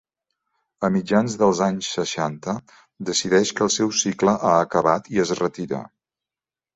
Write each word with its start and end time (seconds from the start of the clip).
A 0.87 0.89
mitjans 0.93 1.33
dels 1.41 1.59
anys 1.65 1.89
seixanta 1.97 2.55
decideix 3.09 3.51
que 3.59 3.63
el 3.65 3.69
seu 3.75 3.91
cicle 3.99 4.33
ha 4.49 4.55
acabat 4.63 5.11
i 5.17 5.21
es 5.25 5.35
retira. 5.41 5.83